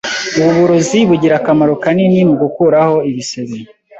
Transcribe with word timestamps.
Ubu 0.39 0.51
burozi 0.59 0.97
bugira 1.09 1.35
akamaro 1.39 1.73
kanini 1.83 2.19
mugukuraho 2.29 2.95
ibisebe. 3.09 3.57